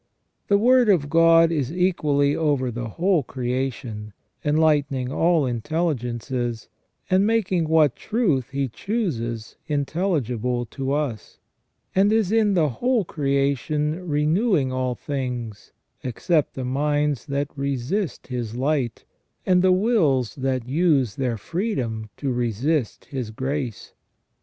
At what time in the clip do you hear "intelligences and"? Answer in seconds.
5.45-7.23